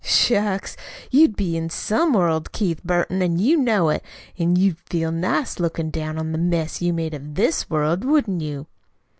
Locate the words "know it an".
3.55-4.55